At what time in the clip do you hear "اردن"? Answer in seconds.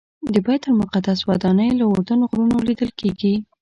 1.93-2.19